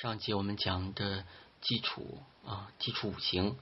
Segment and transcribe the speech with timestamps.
[0.00, 1.24] 上节我们讲的
[1.60, 3.56] 基础啊，基础五行，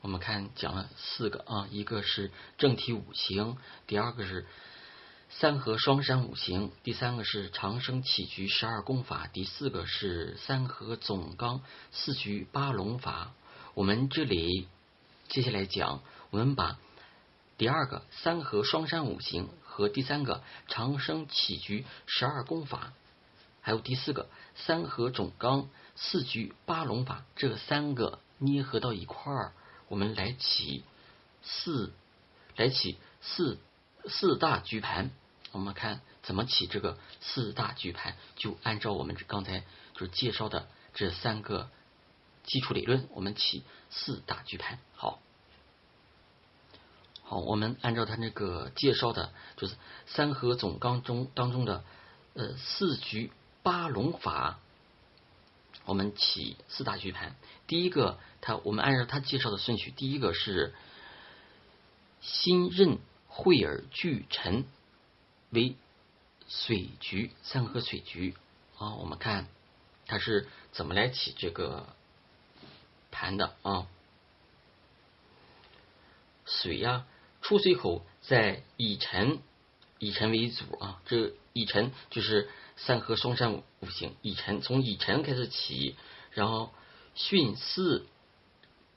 [0.00, 4.46] 我们看讲了四个啊，一个是正体五行，第二个是
[5.28, 11.60] 三合双山五行，第三个是长生起局十二功法，第四个是三合总纲
[11.92, 13.34] 四局八龙法。
[13.74, 14.68] 我们这里
[15.28, 16.78] 接下来讲，我们把
[17.58, 22.94] 第二个三合双山五行和第三个长生起局十二功法。
[23.68, 29.52] 还有第四个三合总纲四局八龙法，这三个捏合到一块儿，
[29.88, 30.84] 我们来起
[31.42, 31.92] 四
[32.56, 33.58] 来起四
[34.06, 35.10] 四大局盘。
[35.52, 41.68] 我们看怎么起这个四大局盘，就按照我们刚才就是介绍的这三个
[42.44, 44.78] 基础理论，我们起四大局盘。
[44.94, 45.20] 好，
[47.22, 49.74] 好，我们按照他那个介绍的，就是
[50.06, 51.84] 三合总纲中当中的
[52.32, 53.30] 呃四局。
[53.68, 54.58] 八龙法，
[55.84, 57.36] 我们起四大局盘。
[57.66, 60.74] 第一个，他我们按照他介绍的顺序，第一个是
[62.22, 64.64] 新任会儿聚辰
[65.50, 65.76] 为
[66.48, 68.34] 水局，三合水局
[68.78, 68.94] 啊。
[68.94, 69.46] 我们看
[70.06, 71.86] 它是怎么来起这个
[73.10, 73.86] 盘的啊？
[76.46, 77.04] 水呀，
[77.42, 79.40] 出水口在乙辰，
[79.98, 81.02] 乙辰为主啊。
[81.04, 82.48] 这乙辰就是。
[82.78, 85.96] 三合双山五行，乙辰从乙辰开始起，
[86.30, 86.72] 然后
[87.16, 88.06] 巽四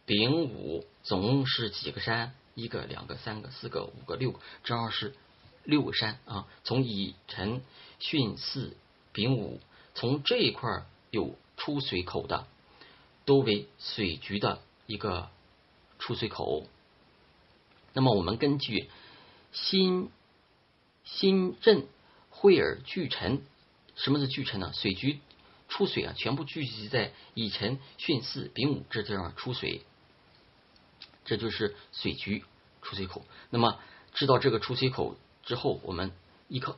[0.06, 2.34] 丙午，总共是几个山？
[2.54, 5.16] 一个、两个、三个、四个、五个、六个，正好是
[5.64, 6.48] 六个山啊。
[6.64, 7.62] 从乙辰、
[8.00, 8.76] 巽四、
[9.14, 9.60] 丙午，
[9.96, 10.70] 从这一块
[11.10, 12.46] 有出水口的，
[13.26, 15.30] 都为水局的一个
[15.98, 16.68] 出水口。
[17.94, 18.90] 那么我们根据
[19.54, 20.12] 辛
[21.04, 21.88] 辛壬
[22.30, 23.42] 会儿聚辰。
[24.04, 24.72] 什么是聚沉呢？
[24.74, 25.20] 水局
[25.70, 29.84] 出水啊，全部聚集在乙辰、巽四、丙午这地方出水，
[31.24, 32.44] 这就是水局
[32.82, 33.24] 出水口。
[33.52, 33.80] 那么
[34.14, 36.12] 知道这个出水口之后，我们
[36.48, 36.78] 依靠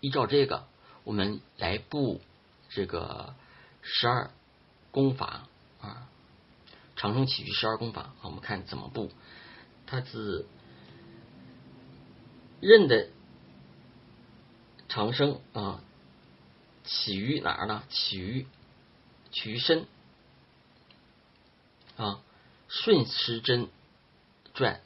[0.00, 0.66] 依照这个，
[1.04, 2.20] 我们来布
[2.70, 3.36] 这个
[3.80, 4.32] 十二
[4.90, 5.46] 功法
[5.80, 6.08] 啊，
[6.96, 8.14] 长生起居十二功法。
[8.22, 9.12] 我们看怎么布，
[9.86, 10.44] 它是
[12.60, 13.10] 任的
[14.88, 15.80] 长生啊。
[16.84, 17.82] 起于哪儿呢？
[17.88, 18.46] 起于
[19.32, 19.86] 起于身
[21.96, 22.20] 啊，
[22.68, 23.68] 顺时针
[24.52, 24.80] 转，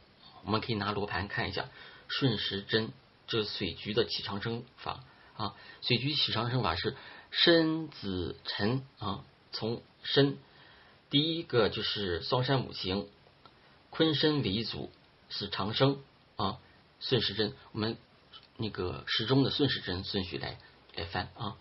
[0.44, 1.69] 我们可以拿罗盘看一下
[2.06, 2.92] 顺时针，
[3.26, 5.04] 这水局的起长生法
[5.37, 5.54] 啊。
[5.82, 6.97] 水局起长生法是
[7.31, 10.38] 申子辰啊，从申
[11.10, 13.08] 第一个就是双山五行，
[13.91, 14.91] 坤申为主
[15.28, 16.00] 是长生
[16.37, 16.58] 啊。
[17.00, 17.97] 顺时针，我们
[18.56, 20.58] 那个时钟的顺时针顺序来
[20.94, 21.56] 来翻啊。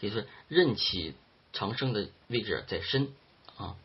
[0.00, 1.14] 也就是任起
[1.52, 3.12] 长生的位置在申
[3.56, 3.76] 啊，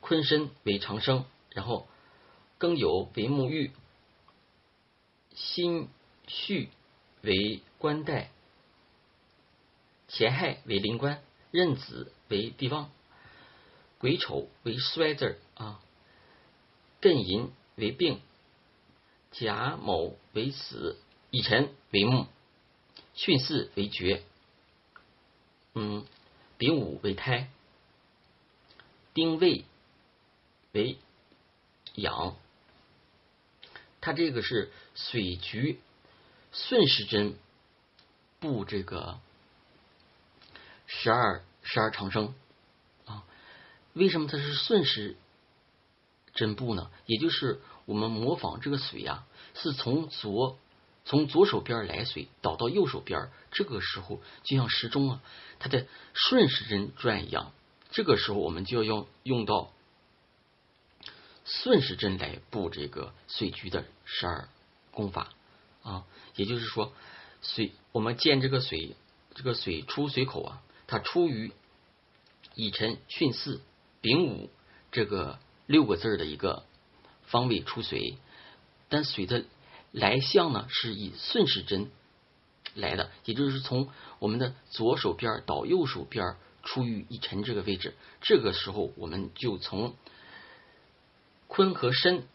[0.00, 1.86] 坤申为长生，然后
[2.58, 3.70] 庚酉为沐浴，
[5.34, 5.88] 辛
[6.26, 6.68] 戌
[7.22, 8.30] 为官带，
[10.08, 11.22] 乾亥为临官，
[11.52, 12.90] 壬子为地旺，
[13.98, 15.80] 癸丑为衰字啊，
[17.00, 18.20] 艮寅为病，
[19.30, 20.98] 甲卯为死，
[21.30, 22.26] 乙辰为木。
[23.22, 24.22] 巽四为绝，
[25.74, 26.06] 嗯，
[26.56, 27.50] 丙午为胎，
[29.12, 29.66] 丁未
[30.72, 30.96] 为
[31.96, 32.34] 养。
[34.00, 35.78] 它这个是水局
[36.50, 37.36] 顺时针
[38.38, 39.20] 布这个
[40.86, 42.34] 十二十二长生
[43.04, 43.22] 啊。
[43.92, 45.18] 为什么它是顺时
[46.32, 46.90] 针布呢？
[47.04, 50.58] 也就是我们模仿这个水呀，是从左。
[51.10, 55.20] 从左手边来水倒到右手边，这个时候就像时钟啊，
[55.58, 57.50] 它的顺时针转一样。
[57.90, 59.72] 这个时候我们就要用用到
[61.44, 64.48] 顺时针来布这个水局的十二
[64.92, 65.32] 功法
[65.82, 66.04] 啊。
[66.36, 66.92] 也就是说，
[67.42, 68.94] 水我们见这个水，
[69.34, 71.50] 这个水出水口啊，它出于
[72.54, 73.60] 乙辰、巽四、
[74.00, 74.48] 丙午
[74.92, 76.62] 这个六个字的一个
[77.24, 78.16] 方位出水，
[78.88, 79.42] 但水的。
[79.92, 81.90] 来向呢是以顺时针
[82.74, 83.88] 来的，也就是从
[84.18, 89.96] 我们的左手边到右手边出于一辰这个位置，这个时候我们就从
[91.48, 92.28] 坤和申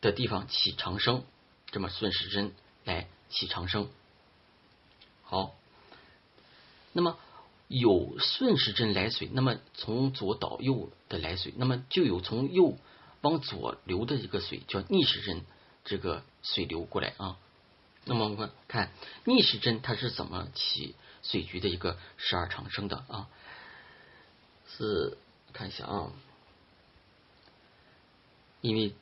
[0.00, 1.24] 的地方起长生，
[1.70, 2.52] 这么顺时针
[2.84, 3.88] 来起长生。
[5.22, 5.54] 好，
[6.92, 7.16] 那么
[7.68, 12.76] 有顺时针来水，那么从左到右的来水，那么就有从右
[13.22, 15.40] 往左流的一个水，叫逆时针。
[15.84, 17.36] 这个水流过来啊，
[18.04, 18.90] 那么我们看
[19.24, 23.28] 逆时针它是怎么起水局的一个十二长生的啊。
[24.74, 25.18] 是
[25.52, 26.10] 看一下啊，
[28.62, 28.94] 因为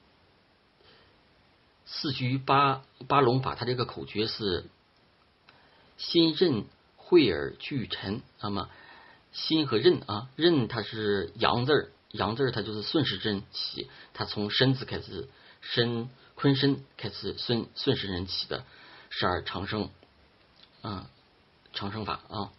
[1.87, 4.65] 四局八八龙法，它这个口诀是
[5.97, 6.65] 心任
[6.97, 8.21] 会耳俱沉。
[8.41, 8.69] 那么
[9.32, 15.29] 心和任啊，任它是阳字儿，阳字儿它就是顺时针起，它从申字开始，
[15.61, 16.11] 申
[16.41, 18.65] 坤申开始顺顺时针起的
[19.11, 19.91] 十二长生
[20.81, 21.11] 啊
[21.75, 22.53] 长生法啊。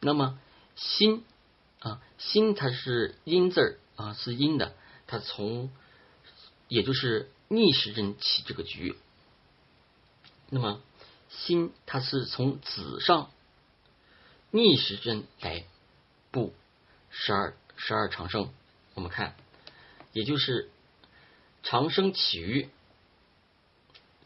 [0.00, 0.38] 那么
[0.76, 1.24] 心。
[1.82, 4.74] 啊，心它是阴字儿啊，是阴的，
[5.06, 5.70] 它从
[6.68, 8.98] 也就是逆时针起这个局。
[10.50, 10.82] 那么
[11.30, 13.30] 心它是从子上
[14.50, 15.64] 逆时针来
[16.30, 16.52] 布
[17.08, 18.52] 十二十二长生。
[18.92, 19.34] 我们看，
[20.12, 20.68] 也就是
[21.62, 22.68] 长生起于，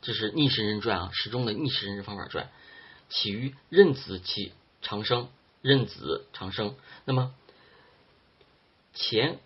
[0.04, 2.50] 这是逆时针转啊，时钟的逆时针方法转，
[3.08, 4.52] 起于壬子起
[4.82, 5.30] 长生，
[5.62, 6.76] 壬子长生。
[7.06, 7.34] 那么
[8.92, 9.38] 乾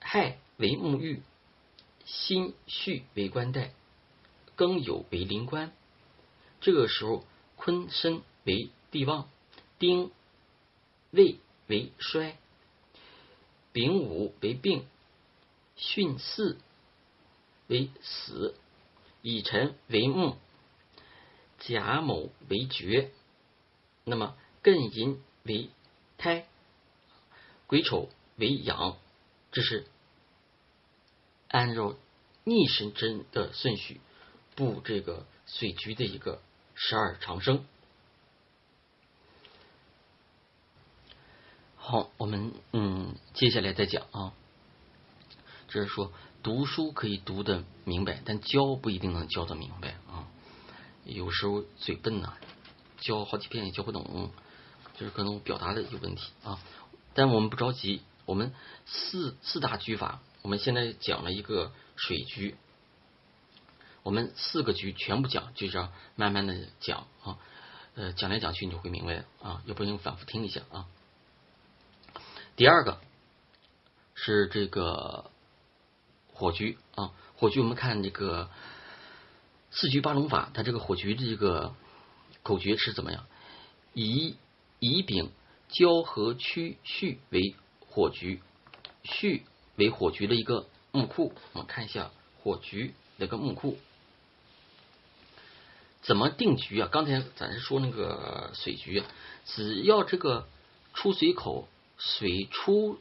[0.00, 1.20] 亥为沐浴，
[2.06, 3.74] 辛戌为官带，
[4.56, 5.72] 庚酉为临官。
[6.62, 7.22] 这个时候，
[7.56, 9.28] 坤申为地旺，
[9.78, 10.10] 丁
[11.10, 12.38] 未为衰，
[13.72, 14.86] 丙午为病，
[15.76, 16.56] 巽巳
[17.66, 18.54] 为死，
[19.22, 20.36] 乙辰为木，
[21.58, 23.10] 甲卯为绝。
[24.04, 25.70] 那么艮寅为
[26.16, 26.46] 胎，
[27.66, 28.08] 癸丑。
[28.40, 28.96] 为阳，
[29.50, 29.84] 这是
[31.48, 31.96] 按照
[32.44, 34.00] 逆时针的顺序
[34.54, 36.40] 布这个水局的一个
[36.76, 37.66] 十二长生。
[41.74, 44.32] 好，我们嗯，接下来再讲啊。
[45.66, 46.12] 这是说
[46.42, 50.28] 读书可以读得明白，但教不一定能教得明白啊。
[51.04, 52.34] 有时候嘴笨呐，
[52.98, 54.30] 教好几遍也教不懂，
[54.96, 56.58] 就是可能表达的有问题啊。
[57.14, 58.02] 但我们不着急。
[58.26, 58.52] 我们
[58.84, 62.58] 四四大局法，我们现在讲了一个水局，
[64.02, 67.38] 我们四个局全部讲，就这样慢慢的讲啊，
[67.94, 70.84] 呃，讲来讲去你就会明白啊，要不你反复听一下啊。
[72.54, 73.00] 第二个
[74.14, 75.30] 是这个
[76.38, 78.48] 火局啊，火局我们看这个
[79.70, 81.74] 四局八龙法，它这个火局的这个
[82.42, 83.26] 口诀是怎么样？
[83.92, 84.36] 以
[84.78, 85.30] 乙丙
[85.68, 87.54] 交合区序为。
[87.90, 88.40] 火局，
[89.02, 89.42] 戌
[89.74, 93.76] 为火局的一个木库，我们看一下火局那个木库
[96.02, 96.88] 怎么定局啊？
[96.92, 99.02] 刚才咱是说那个水局，
[99.46, 100.46] 只要这个
[100.94, 103.00] 出水口水出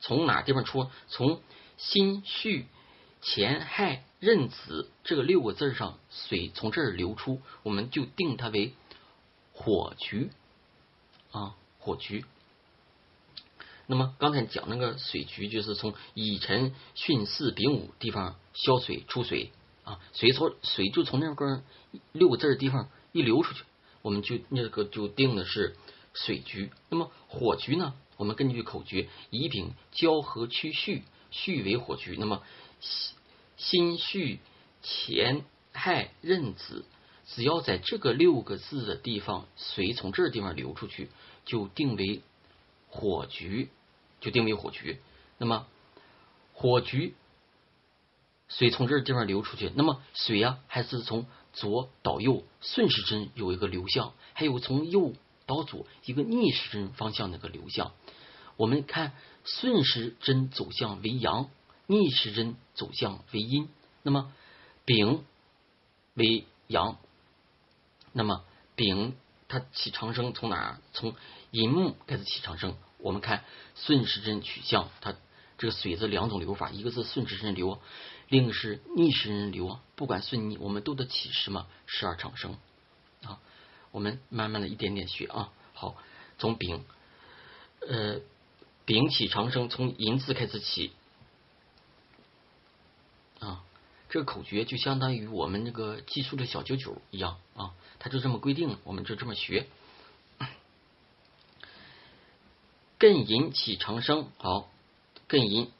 [0.00, 0.88] 从哪地方出？
[1.08, 1.40] 从
[1.80, 2.66] 辛戌
[3.22, 8.74] 乾亥壬子这个六个字上，水从这儿流出，我们就定它为
[9.54, 10.30] 火局
[11.32, 12.26] 啊，火局。
[13.86, 19.50] 那么刚才讲那个水局，就是从乙辰、巽、巳、丙午地方消水出水
[19.84, 21.62] 啊，水从水就从那个
[22.12, 23.64] 六个字地方一流出去，
[24.02, 25.76] 我们就那个就定的是
[26.12, 26.70] 水局。
[26.90, 27.94] 那么火局呢？
[28.18, 32.16] 我们根据口诀：乙丙交合区戌，戌为火局。
[32.18, 32.42] 那么
[33.56, 34.40] 辛戌
[34.82, 35.42] 乾
[35.72, 36.84] 亥壬子，
[37.26, 41.08] 只要在这个六个字的地方，水从这地方流出去，
[41.44, 42.22] 就定为
[42.88, 43.68] 火局。
[44.22, 44.98] 就定为火局，
[45.38, 45.66] 那么
[46.52, 47.14] 火局
[48.48, 55.14] 水从这地方流出去，那么水呀还是从左到右顺时针有一个流向，还有从右
[55.46, 57.92] 到左一个逆时针方向那个流向。
[58.58, 61.48] 我们看顺时针走向为阳，
[61.86, 63.68] 逆时针走向为阴。
[64.02, 64.32] 那么
[64.84, 65.24] 丙
[66.14, 66.98] 为阳，
[68.12, 68.44] 那么
[68.74, 69.14] 丙
[69.48, 70.80] 它起长生从哪？
[70.92, 71.14] 从
[71.50, 72.76] 寅木开始起长生。
[72.98, 73.44] 我们看
[73.74, 75.14] 顺时针取向，它
[75.58, 77.80] 这个水字两种流法，一个是顺时针流，
[78.28, 79.78] 另一个是逆时针流。
[79.96, 82.56] 不管顺逆，我们都得起什么十二长生
[83.24, 83.40] 啊。
[83.90, 85.50] 我们慢慢的一点点学啊。
[85.72, 85.96] 好，
[86.38, 86.84] 从丙，
[87.88, 88.20] 呃，
[88.90, 90.90] 丙起长生，从寅字开始起
[93.38, 93.62] 啊。
[94.08, 99.68] 这个口诀就相当于我们那个计数的小九九一样啊，它就这么规定，我们就这么学。
[102.98, 104.68] 艮寅起长生，好，
[105.28, 105.70] 艮寅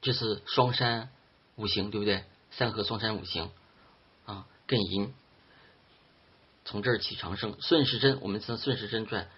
[0.00, 1.10] 这是双山
[1.56, 2.22] 五行，对不对？
[2.52, 3.50] 三合双山五行
[4.26, 5.12] 啊，艮寅
[6.64, 9.28] 从这儿起长生，顺时针我们从顺时针转，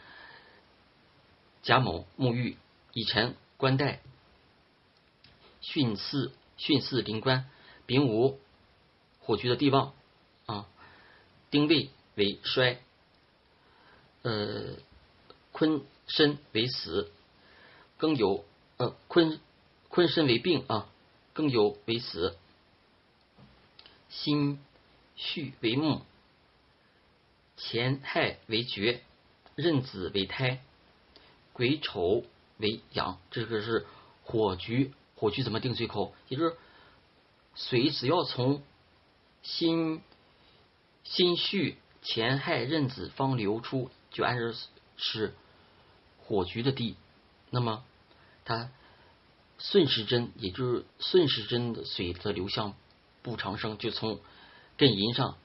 [1.63, 2.59] 甲卯沐浴，
[2.97, 4.01] 乙辰官带，
[5.61, 7.45] 巽巳巽巳临官，
[7.85, 8.41] 丙午
[9.21, 9.93] 火局的地旺
[10.47, 10.67] 啊，
[11.51, 12.81] 丁未为衰，
[14.23, 14.77] 呃。
[15.53, 17.11] 坤申为死，
[17.99, 18.43] 庚酉
[18.77, 19.41] 呃坤
[19.89, 20.87] 坤申为病啊，
[21.35, 22.37] 庚酉为死，
[24.11, 24.61] 辛
[25.17, 26.03] 戌为木，
[27.57, 29.01] 乾亥为绝，
[29.55, 30.61] 壬子为胎，
[31.55, 32.23] 癸丑
[32.59, 33.19] 为阳。
[33.31, 33.87] 这个是
[34.25, 36.15] 火局，火局怎么定水口？
[36.29, 36.57] 也就是
[37.55, 38.63] 水只要从
[39.43, 40.03] 辛
[41.05, 44.59] 辛戌乾亥壬子方流出，就按照
[44.97, 45.35] 是
[46.19, 46.97] 火局的地。
[47.51, 47.85] 那么
[48.45, 48.71] 它
[49.59, 52.75] 顺时针，也就是顺时针的水的流向
[53.23, 54.21] 不长生，就从
[54.77, 55.37] 艮寅上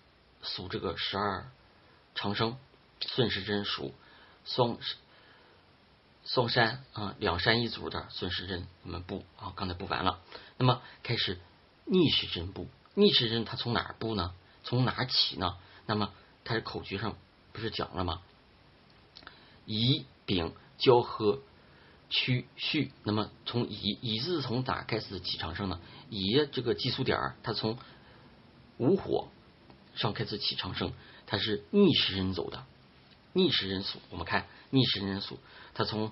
[0.41, 1.49] 数这个十二
[2.15, 2.57] 长生，
[2.99, 3.93] 顺时针数
[4.43, 4.77] 双
[6.33, 10.21] 双山啊，两山一组的顺时针，我们布啊，刚才布完了。
[10.57, 11.37] 那么开始
[11.83, 14.33] 逆时针布，逆时针它从哪儿布呢？
[14.63, 15.57] 从哪儿起呢？
[15.85, 16.13] 那么
[16.45, 17.17] 它是口诀上
[17.51, 18.21] 不是讲了吗？
[19.65, 21.41] 乙丙交合
[22.09, 25.81] 曲序，那么从乙乙字从哪开始起长生呢？
[26.09, 27.77] 乙这个基数点儿，它从
[28.77, 29.27] 午火
[29.95, 30.93] 上开始起长生，
[31.27, 32.63] 它是逆时针走的。
[33.33, 35.39] 逆时针数，我们看逆时针数，
[35.73, 36.11] 它从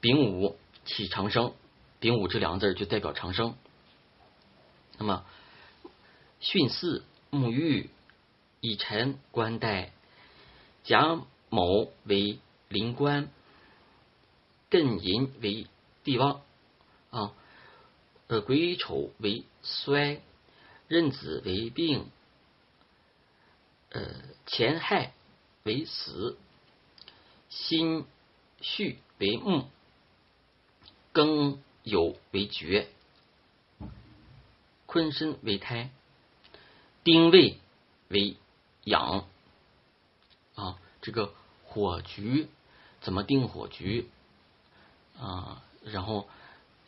[0.00, 1.54] 丙午起长生，
[1.98, 3.54] 丙午这两个字就代表长生。
[4.98, 5.24] 那么
[6.40, 7.90] 巽四沐浴。
[8.62, 9.90] 乙辰官带
[10.84, 12.38] 甲卯为
[12.68, 13.30] 临官，
[14.68, 15.66] 艮寅为
[16.04, 16.42] 地旺
[17.08, 17.32] 啊，
[18.26, 20.20] 呃癸丑为衰，
[20.88, 22.10] 壬子为病，
[23.92, 24.02] 呃
[24.44, 25.14] 乾亥
[25.62, 26.36] 为死，
[27.48, 28.04] 辛
[28.60, 29.70] 戌为木，
[31.12, 32.88] 庚酉为绝，
[34.86, 35.90] 坤申为胎，
[37.04, 37.58] 丁未
[38.08, 38.36] 为。
[38.84, 39.26] 养
[40.54, 42.48] 啊，这个火局
[43.02, 44.08] 怎么定火局
[45.18, 45.62] 啊？
[45.84, 46.26] 然后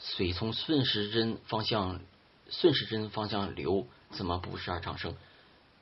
[0.01, 2.01] 水从顺时针方向
[2.49, 5.15] 顺时针方向流，怎么布十二长生？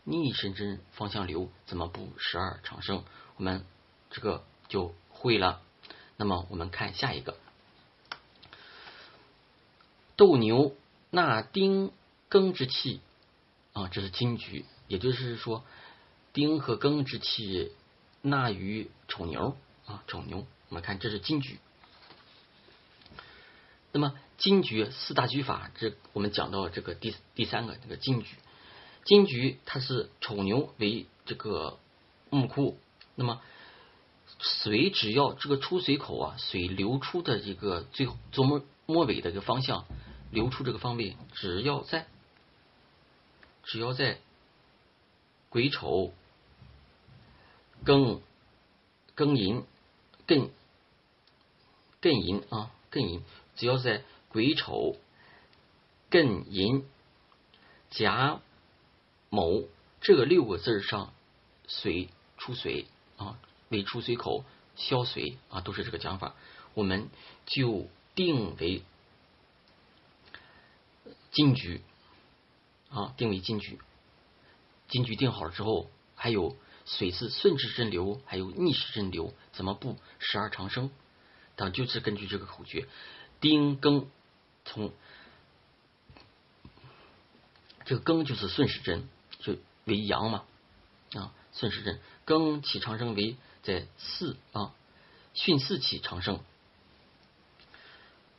[0.02, 3.04] 逆时针方向流，怎么布十二长生？
[3.36, 3.64] 我们
[4.10, 5.62] 这个就会了。
[6.16, 7.36] 那么我们看下一个，
[10.20, 10.76] 斗牛
[11.08, 11.92] 纳丁
[12.28, 13.00] 庚之气
[13.72, 15.64] 啊，这是金局，也就是说。
[16.34, 17.72] 丁和庚之气
[18.20, 20.46] 纳于丑牛啊，丑牛。
[20.68, 21.58] 我们看这是金局。
[23.92, 28.36] 那么金局四大局法，这我们讲到这个第第三个这个金局。
[29.06, 31.78] 金局它是丑牛为这个
[32.28, 32.78] 木库，
[33.14, 33.40] 那么
[34.38, 39.86] 水只要这个出水口啊，水流出的这个最最末末尾的一个方向，
[40.30, 42.06] 流出这个方位，只要在
[43.64, 44.18] 只要在
[45.48, 46.12] 癸丑。
[47.82, 48.20] 庚
[49.16, 49.64] 庚寅
[50.26, 50.50] 艮
[52.02, 53.22] 艮寅啊艮寅，
[53.56, 54.96] 只要在癸丑
[56.10, 56.84] 艮寅
[57.88, 58.42] 甲
[59.30, 59.62] 卯
[60.02, 61.14] 这六个字上，
[61.68, 62.84] 水出水
[63.16, 63.38] 啊
[63.70, 64.44] 为出水口
[64.76, 66.34] 消水啊，都是这个讲法，
[66.74, 67.08] 我们
[67.46, 68.82] 就定为
[71.30, 71.82] 金局
[72.90, 73.78] 啊，定为金局。
[74.88, 76.56] 金局定好了之后，还有。
[76.86, 80.90] 水是顺时针流，还有逆时针流，怎么布十二长生？
[81.54, 82.88] 等就是根据这个口诀，
[83.38, 84.06] 丁庚
[84.64, 84.90] 从
[87.84, 89.08] 这个庚就是顺时针，
[89.38, 90.44] 就为阳嘛。
[91.12, 92.00] 啊，顺时针。
[92.26, 94.36] 庚起长生为在巳。
[94.52, 94.74] 啊，
[95.34, 96.40] 巽四起长生，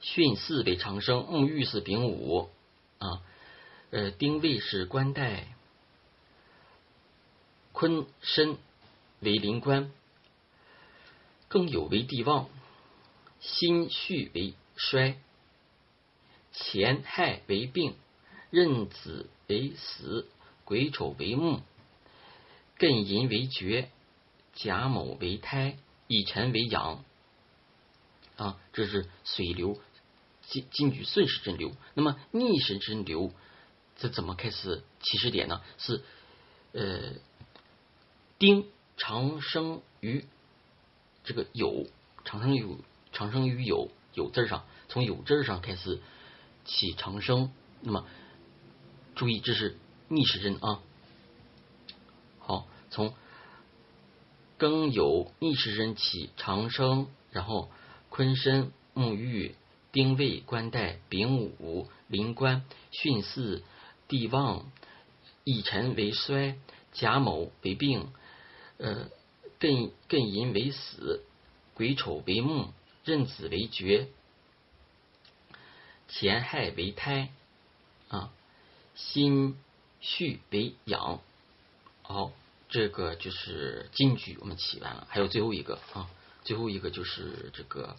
[0.02, 2.50] 巽四为长生，沐浴是丙午。
[3.02, 3.22] 啊，
[3.90, 5.48] 呃，丁未是官带。
[7.74, 8.58] 坤申
[9.22, 9.92] 为临官，
[11.48, 12.48] 更有为地旺，
[13.40, 15.18] 辛戌为衰，
[16.54, 17.96] 乾亥为病，
[18.52, 20.28] 壬子为死，
[20.64, 21.62] 癸丑为木，
[22.78, 23.90] 艮寅为绝，
[24.54, 25.78] 甲卯为胎，
[26.08, 27.04] 乙辰为阳。
[28.36, 29.80] 啊，这是水流
[30.42, 31.72] 金金局顺时针流。
[31.94, 33.34] 那么逆时针流，
[33.98, 35.62] 这怎么开始起始点呢？
[35.78, 36.02] 是
[36.74, 37.14] 呃。
[38.40, 38.66] 丁
[38.98, 40.26] 长生于
[41.24, 41.88] 这个酉，
[42.26, 42.66] 长生于
[43.12, 46.02] 长生于酉酉字上，从酉字上开始
[46.66, 47.54] 起长生。
[47.82, 48.08] 那么
[49.14, 50.82] 注意，这是逆时针啊。
[52.40, 53.14] 好，从
[54.58, 57.70] 庚酉逆时针起长生，然后
[58.10, 59.54] 坤申沐浴，
[59.92, 63.64] 丁未官带，丙午临官，巽巳
[64.08, 64.72] 地旺，
[65.44, 66.56] 乙辰为衰，
[66.94, 68.12] 甲卯为病。
[68.78, 69.10] 呃，
[69.60, 71.24] 艮艮寅为死，
[71.76, 72.74] 癸丑为木，
[73.06, 74.08] 壬子为绝，
[76.08, 77.30] 乾亥为胎
[78.08, 78.32] 啊，
[78.96, 79.56] 辛
[80.02, 81.22] 戌为养。
[82.02, 82.32] 好，
[82.70, 85.06] 这个就是金局，我们起完了。
[85.10, 86.10] 还有最后一个啊，
[86.44, 87.96] 最后一个就是这个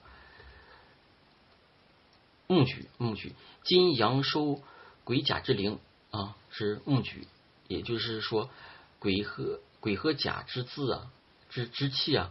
[2.46, 3.32] 木局，木局
[3.64, 4.60] 金阳收
[5.04, 5.78] 癸甲之灵
[6.10, 7.26] 啊，是木局，
[7.68, 8.50] 也就是说
[8.98, 11.10] 癸和癸和甲之字啊，
[11.50, 12.30] 之之气啊。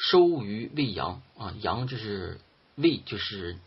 [0.00, 2.40] 收于未阳啊，阳就是
[2.76, 3.58] 未，就是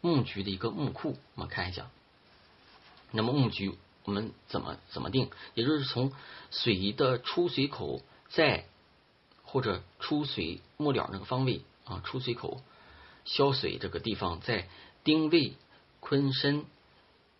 [0.00, 1.18] 木局的一个木库。
[1.34, 1.90] 我们看一下，
[3.10, 5.28] 那么木局我们怎么怎么定？
[5.54, 6.12] 也就是从
[6.52, 8.66] 水的出水口在
[9.42, 12.62] 或者出水末了那个方位啊，出水口
[13.26, 14.66] 消水这个地方，在
[15.04, 15.52] 丁未、
[16.00, 16.64] 坤申、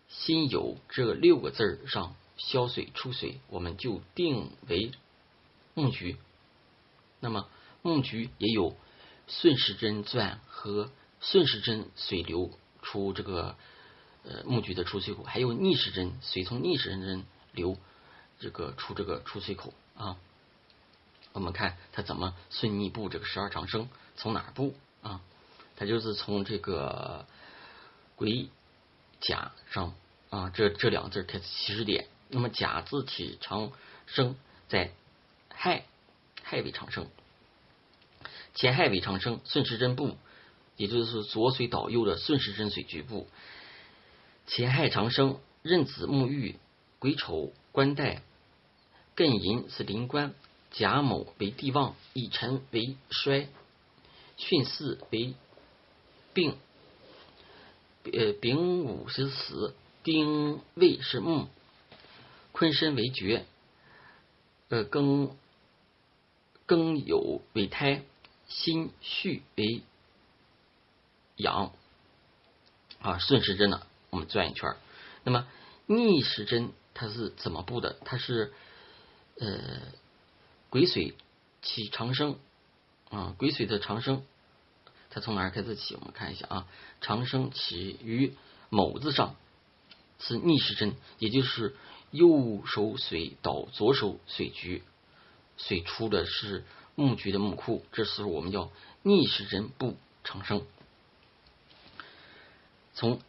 [0.09, 4.91] 辛酉这六个字儿上消水出水，我们就定为
[5.73, 6.17] 木局。
[7.19, 7.49] 那么
[7.81, 8.75] 木局也有
[9.27, 12.51] 顺时针转和顺时针水流
[12.83, 13.55] 出这个
[14.23, 17.77] 呃木局的出水口，还有逆时针水从逆时针流
[18.39, 20.17] 这个出这个出水口啊。
[21.33, 25.21] 我们看它怎么顺逆布这个十二长生从哪儿布啊？
[25.77, 27.25] 它就是从这个
[28.15, 28.49] 癸
[29.21, 29.93] 甲上
[30.29, 32.07] 啊这这两个字开始起始点。
[32.29, 33.71] 那么甲字起长
[34.05, 34.35] 生
[34.67, 34.91] 在
[35.49, 35.85] 亥
[36.43, 37.07] 亥为长生。
[38.53, 40.17] 前亥为长生，顺时针部，
[40.75, 43.27] 也就是左水倒右的顺时针水局部。
[44.47, 46.55] 前亥长生，壬子沐浴，
[46.97, 48.23] 癸丑官带，
[49.15, 50.33] 艮寅是临官，
[50.71, 53.47] 甲卯为地旺，乙辰为衰，
[54.37, 55.35] 巽巳为
[56.37, 56.55] 病，
[58.13, 61.47] 呃丙午是死，丁未是木，
[62.51, 63.47] 坤申为绝，
[64.69, 65.31] 呃庚
[66.67, 68.03] 庚酉为胎。
[68.47, 69.81] 心绪为
[71.35, 71.73] 阳
[73.01, 74.73] 啊，顺时针呢，我们转一圈。
[75.25, 75.45] 那么
[75.85, 77.97] 逆时针它是怎么布的？
[78.05, 78.53] 它是
[79.37, 79.81] 呃
[80.69, 81.13] 癸水
[81.61, 82.39] 起长生
[83.09, 84.23] 啊，癸水的长生，
[85.09, 85.95] 它从哪儿开始起？
[85.95, 86.67] 我们看一下啊，
[87.01, 88.33] 长生起于
[88.69, 89.35] 卯字上，
[90.19, 91.75] 是逆时针，也就是
[92.11, 94.83] 右手水倒左手水局，
[95.57, 96.63] 水出的是。
[96.99, 98.71] 木局的木库，这时候我们叫
[99.03, 100.63] 逆时针不长生。
[102.95, 103.19] 从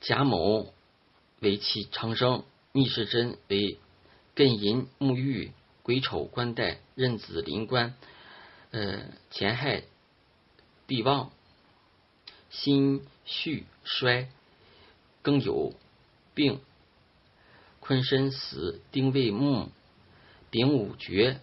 [0.00, 0.66] 甲卯
[1.38, 3.78] 为其长生，逆时针为
[4.34, 5.52] 艮寅沐浴，
[5.84, 7.94] 癸丑官带，壬子临官，
[8.72, 9.84] 呃，乾亥
[10.86, 11.30] 地旺，
[12.50, 14.28] 辛戌衰，
[15.22, 15.74] 庚酉
[16.34, 16.60] 病，
[17.80, 19.70] 坤申死，丁未木，
[20.50, 21.40] 丙午绝。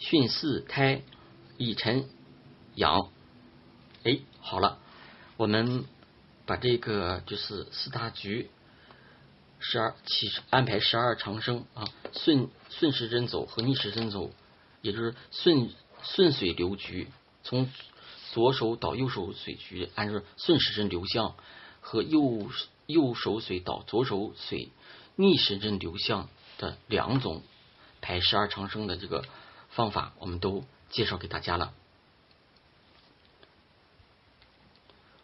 [0.00, 1.02] 巽四胎，
[1.56, 2.10] 乙辰
[2.74, 3.08] 养。
[4.02, 4.78] 哎，好了，
[5.38, 5.84] 我们
[6.44, 8.50] 把这个就是四大局，
[9.60, 14.30] 十二起安排十二长生啊，顺顺时针走和逆时针走，
[14.82, 15.70] 也就是顺
[16.02, 17.08] 顺水流局，
[17.44, 17.70] 从
[18.34, 21.36] 左手倒右手水局，按照顺时针流向
[21.80, 22.50] 和右
[22.86, 24.68] 右手水倒左手水
[25.14, 27.42] 逆时针流向的两种
[28.00, 29.24] 排十二长生的这个。
[29.70, 31.74] 方法我们都介绍给大家了。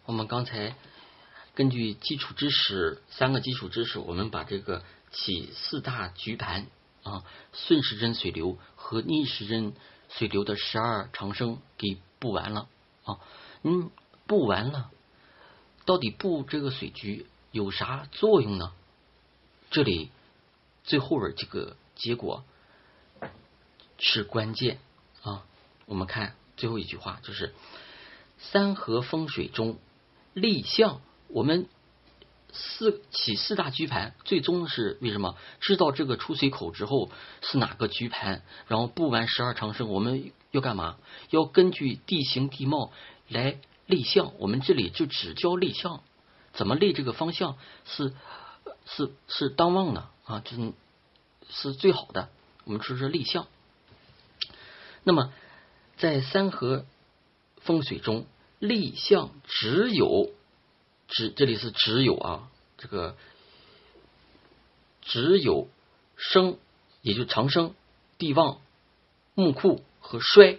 [0.06, 0.74] 我们刚才
[1.54, 6.66] 根据基础知识三个基础知识，我们把这个起四大局盘
[7.04, 9.72] 啊，顺时针水流和逆时针
[10.08, 12.68] 水流的十二长生给布完了
[13.10, 13.20] 啊。
[13.62, 13.90] 嗯，
[14.26, 14.90] 布完了，
[15.84, 18.72] 到底布这个水局有啥作用呢？
[19.70, 20.10] 这里
[20.84, 22.44] 最后边这个结果。
[24.02, 24.78] 是关键
[25.20, 25.44] 啊！
[25.84, 27.52] 我们看最后一句话，就是
[28.38, 29.76] 三合风水中
[30.32, 31.02] 立项。
[31.28, 31.68] 我们
[32.52, 35.36] 四起四大局盘，最终是为什么？
[35.60, 37.10] 知道这个出水口之后
[37.42, 40.96] 是哪个局盘，然后布完十二长生，我们要干嘛？
[41.30, 42.92] 要根据地形地貌
[43.28, 44.32] 来立项。
[44.38, 46.02] 我们这里就只教立项，
[46.52, 48.12] 怎么立这个方向是
[48.84, 50.40] 是是当旺的啊？
[50.44, 50.72] 就是
[51.48, 52.28] 是最好的。
[52.64, 53.46] 我们说说立项。
[55.02, 55.32] 那么，
[55.96, 56.84] 在三合
[57.60, 58.26] 风水中，
[58.58, 60.30] 立项只有
[61.10, 63.16] 只这里是只有啊，这个
[65.02, 65.68] 只有
[66.16, 66.56] 生，
[67.02, 67.74] 也就长生、
[68.16, 68.60] 地旺、
[69.34, 70.58] 木库和衰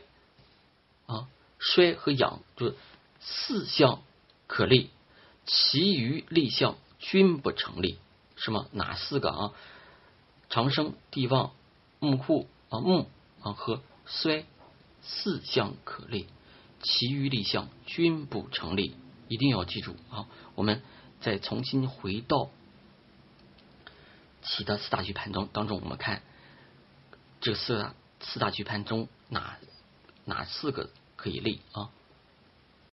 [1.07, 2.75] 啊，衰和养就是
[3.19, 4.03] 四项
[4.45, 4.91] 可立，
[5.47, 7.97] 其余立项均不成立。
[8.35, 8.67] 什么？
[8.71, 9.53] 哪四个啊？
[10.49, 11.53] 长生、地旺、
[11.99, 13.09] 木库啊木
[13.41, 13.81] 啊和。
[14.03, 14.45] 衰
[15.01, 16.27] 四项可立，
[16.81, 18.93] 其余立项均不成立。
[19.31, 20.27] 一定要记住啊！
[20.55, 20.81] 我们
[21.21, 22.49] 再重新回到
[24.41, 26.21] 其他四大局盘中当中，我们看
[27.39, 29.57] 这四大四大局盘中哪
[30.25, 31.91] 哪四个可以立啊？